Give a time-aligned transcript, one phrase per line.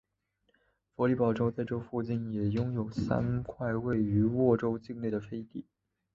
[0.95, 5.63] 弗里堡州在这附近也拥有三块位于沃州境内的飞地。